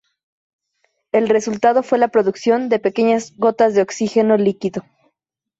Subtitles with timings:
[1.11, 4.83] El resultado fue la producción de pequeñas gotas de oxígeno líquido.